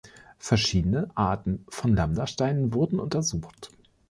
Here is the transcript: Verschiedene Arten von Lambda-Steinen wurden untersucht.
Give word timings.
Verschiedene 0.39 1.09
Arten 1.13 1.63
von 1.69 1.95
Lambda-Steinen 1.95 2.73
wurden 2.73 2.99
untersucht. 2.99 3.69